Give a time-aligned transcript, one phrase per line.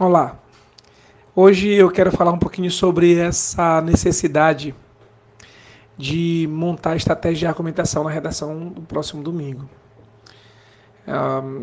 [0.00, 0.38] Olá.
[1.34, 4.72] Hoje eu quero falar um pouquinho sobre essa necessidade
[5.96, 9.68] de montar estratégia de argumentação na redação do próximo domingo.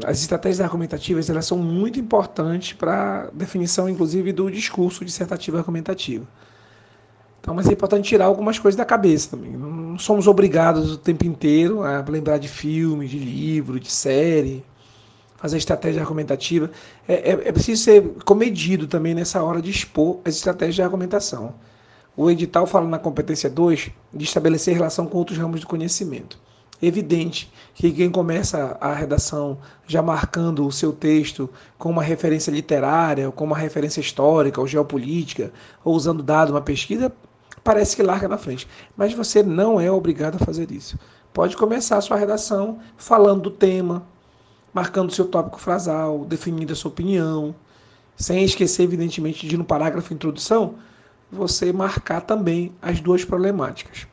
[0.05, 6.27] As estratégias argumentativas elas são muito importantes para definição, inclusive, do discurso dissertativo argumentativo.
[7.39, 9.53] Então, mas é importante tirar algumas coisas da cabeça também.
[9.53, 14.61] Não somos obrigados o tempo inteiro a lembrar de filme, de livro, de série,
[15.45, 16.71] fazer estratégia argumentativa.
[17.07, 21.53] É, é, é preciso ser comedido também nessa hora de expor as estratégias de argumentação.
[22.17, 26.39] O edital fala na competência 2 de estabelecer relação com outros ramos do conhecimento.
[26.81, 33.27] Evidente que quem começa a redação já marcando o seu texto com uma referência literária,
[33.27, 35.53] ou com uma referência histórica ou geopolítica,
[35.83, 37.13] ou usando dado uma pesquisa,
[37.63, 38.67] parece que larga na frente.
[38.97, 40.97] Mas você não é obrigado a fazer isso.
[41.31, 44.05] Pode começar a sua redação falando do tema,
[44.75, 47.55] marcando seu tópico frasal, definindo a sua opinião,
[48.17, 50.75] sem esquecer, evidentemente, de no parágrafo introdução,
[51.31, 54.05] você marcar também as duas problemáticas.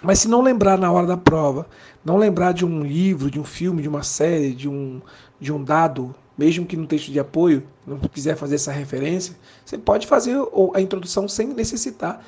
[0.00, 1.66] Mas se não lembrar na hora da prova,
[2.04, 5.02] não lembrar de um livro, de um filme, de uma série, de um,
[5.40, 9.76] de um dado, mesmo que no texto de apoio, não quiser fazer essa referência, você
[9.76, 10.36] pode fazer
[10.74, 12.24] a introdução sem necessitar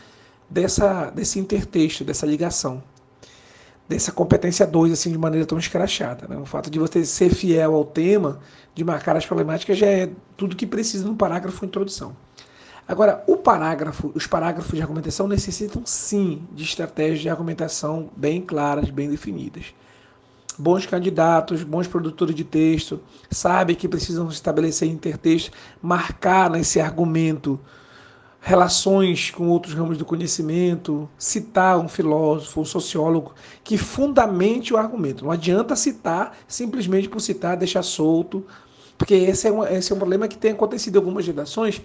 [0.50, 2.82] dessa, desse intertexto, dessa ligação
[3.88, 6.26] dessa competência 2 assim de maneira tão escrachada.
[6.28, 6.36] Né?
[6.36, 8.40] O fato de você ser fiel ao tema,
[8.74, 12.16] de marcar as problemáticas, já é tudo que precisa no parágrafo introdução.
[12.86, 18.90] Agora, o parágrafo, os parágrafos de argumentação necessitam sim de estratégias de argumentação bem claras,
[18.90, 19.74] bem definidas.
[20.58, 25.50] Bons candidatos, bons produtores de texto, sabem que precisam estabelecer intertexto,
[25.82, 27.58] marcar nesse argumento
[28.44, 35.24] relações com outros ramos do conhecimento, citar um filósofo, um sociólogo que fundamente o argumento.
[35.24, 38.44] Não adianta citar simplesmente por citar, deixar solto,
[38.98, 41.80] porque esse é, um, esse é um problema que tem acontecido em algumas redações.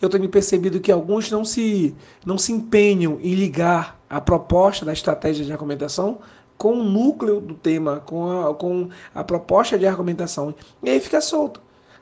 [0.00, 4.94] Eu tenho percebido que alguns não se, não se empenham em ligar a proposta da
[4.94, 6.20] estratégia de argumentação
[6.56, 10.54] com o núcleo do tema, com a, com a proposta de argumentação.
[10.82, 11.60] E aí fica solto.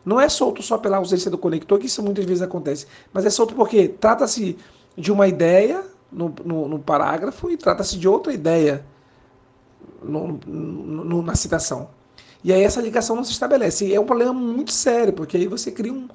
[0.09, 3.31] Não é solto só pela ausência do conector, que isso muitas vezes acontece, mas é
[3.31, 4.57] solto porque trata-se
[4.97, 8.87] de uma ideia no, no, no parágrafo e trata-se de outra ideia
[10.03, 11.91] no, no, na citação.
[12.43, 13.85] E aí essa ligação não se estabelece.
[13.85, 16.09] E é um problema muito sério, porque aí você cria um,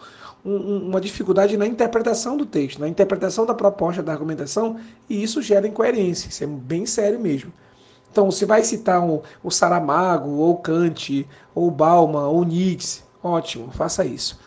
[0.44, 4.76] um, uma dificuldade na interpretação do texto, na interpretação da proposta da argumentação,
[5.08, 6.30] e isso gera incoerência.
[6.30, 7.54] Isso é bem sério mesmo.
[8.12, 14.04] Então, se vai citar o, o Saramago, ou Kant, ou Bauman, ou Nietzsche, Ótimo, faça
[14.06, 14.38] isso.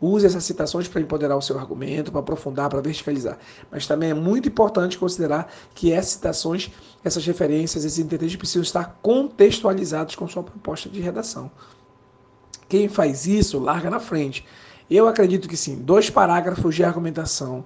[0.00, 3.38] Use essas citações para empoderar o seu argumento, para aprofundar, para verticalizar.
[3.70, 6.70] Mas também é muito importante considerar que essas citações,
[7.02, 11.50] essas referências, esses entendentes precisam estar contextualizados com sua proposta de redação.
[12.68, 14.44] Quem faz isso, larga na frente.
[14.90, 17.64] Eu acredito que sim, dois parágrafos de argumentação,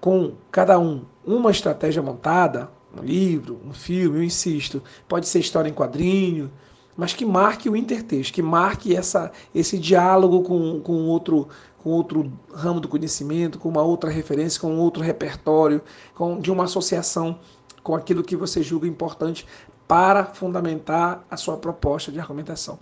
[0.00, 5.68] com cada um uma estratégia montada, um livro, um filme, eu insisto, pode ser história
[5.68, 6.50] em quadrinho,
[6.98, 11.48] mas que marque o intertexto, que marque essa, esse diálogo com, com, outro,
[11.80, 15.80] com outro ramo do conhecimento, com uma outra referência, com outro repertório,
[16.12, 17.38] com, de uma associação
[17.84, 19.46] com aquilo que você julga importante
[19.86, 22.80] para fundamentar a sua proposta de argumentação.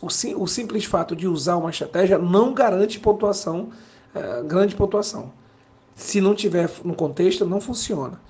[0.00, 3.70] O, o simples fato de usar uma estratégia não garante pontuação,
[4.14, 5.32] é, grande pontuação.
[5.96, 8.20] Se não tiver no contexto, não funciona.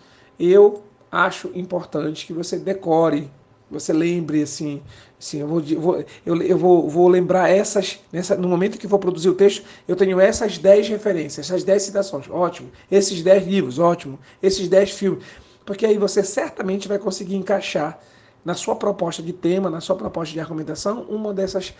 [0.40, 3.30] Eu acho importante que você decore
[3.72, 4.82] você lembre assim,
[5.18, 9.28] assim eu, vou, eu, eu vou, vou lembrar essas, nessa, no momento que vou produzir
[9.28, 12.70] o texto, eu tenho essas 10 referências, essas 10 citações, ótimo.
[12.90, 14.18] Esses 10 livros, ótimo.
[14.42, 15.24] Esses 10 filmes.
[15.64, 17.98] Porque aí você certamente vai conseguir encaixar
[18.44, 21.72] na sua proposta de tema, na sua proposta de argumentação, uma dessas,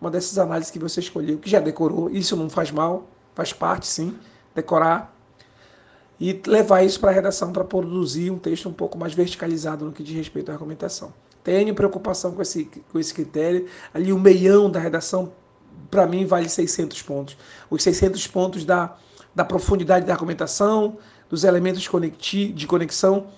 [0.00, 2.10] uma dessas análises que você escolheu, que já decorou.
[2.10, 4.16] Isso não faz mal, faz parte sim,
[4.54, 5.14] decorar
[6.18, 9.92] e levar isso para a redação para produzir um texto um pouco mais verticalizado no
[9.92, 11.12] que diz respeito à argumentação.
[11.46, 13.68] Tenho preocupação com esse, com esse critério.
[13.94, 15.32] Ali o meião da redação,
[15.88, 17.36] para mim, vale 600 pontos.
[17.70, 18.96] Os 600 pontos da,
[19.32, 20.98] da profundidade da argumentação,
[21.30, 21.88] dos elementos
[22.20, 23.28] de conexão,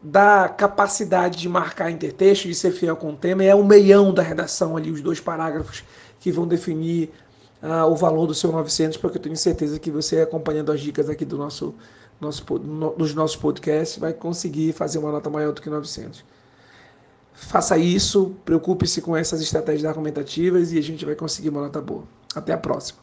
[0.00, 4.22] da capacidade de marcar intertexto, de ser fiel com o tema, é o meião da
[4.22, 5.82] redação ali, os dois parágrafos
[6.20, 7.10] que vão definir
[7.60, 11.10] uh, o valor do seu 900, porque eu tenho certeza que você, acompanhando as dicas
[11.10, 11.74] aqui do nosso,
[12.20, 16.22] nosso, no, dos nossos podcasts, vai conseguir fazer uma nota maior do que 900.
[17.34, 22.04] Faça isso, preocupe-se com essas estratégias argumentativas e a gente vai conseguir uma nota boa.
[22.34, 23.00] Até a próxima.